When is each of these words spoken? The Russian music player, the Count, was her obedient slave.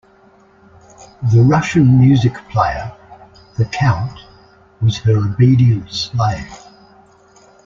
The 1.31 1.43
Russian 1.43 1.99
music 1.99 2.33
player, 2.49 2.91
the 3.59 3.65
Count, 3.65 4.19
was 4.81 4.97
her 4.97 5.15
obedient 5.15 5.91
slave. 5.91 6.57